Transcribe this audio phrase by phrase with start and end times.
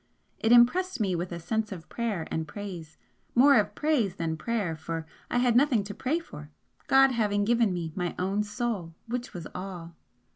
[0.39, 2.97] It impressed me with a sense of prayer and praise
[3.35, 6.49] more of praise than prayer, for I had nothing to pray for,
[6.87, 9.95] God having given me my own Soul, which was all!